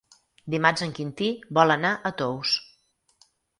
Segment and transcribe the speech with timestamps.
[0.53, 1.27] Dimarts en Quintí
[1.59, 2.57] vol anar a Tous.